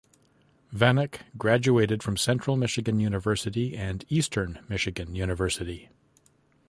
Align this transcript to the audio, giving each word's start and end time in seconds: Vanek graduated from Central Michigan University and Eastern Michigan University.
Vanek 0.73 1.25
graduated 1.37 2.01
from 2.01 2.17
Central 2.17 2.57
Michigan 2.57 2.99
University 2.99 3.77
and 3.77 4.03
Eastern 4.09 4.57
Michigan 4.67 5.13
University. 5.13 5.89